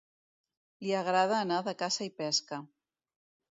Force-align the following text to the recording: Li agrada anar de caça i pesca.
Li 0.87 0.95
agrada 1.01 1.37
anar 1.41 1.61
de 1.69 1.75
caça 1.83 2.09
i 2.09 2.15
pesca. 2.25 2.63